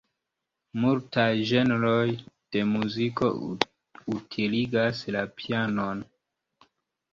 Multaj 0.85 1.25
ĝenroj 1.49 1.99
de 2.57 2.65
muziko 2.71 3.31
utiligas 4.17 5.05
la 5.19 5.25
pianon. 5.39 6.05